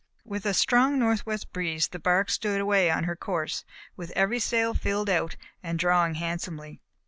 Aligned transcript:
With 0.25 0.47
a 0.47 0.55
strong 0.55 0.97
northwest 0.97 1.53
breeze 1.53 1.89
the 1.89 1.99
bark 1.99 2.31
stood 2.31 2.59
away 2.59 2.89
on 2.89 3.03
her 3.03 3.15
course, 3.15 3.63
with 3.95 4.09
every 4.15 4.39
sail 4.39 4.73
filled 4.73 5.11
out 5.11 5.35
and 5.61 5.77
drawing 5.77 6.15
handsomely. 6.15 6.81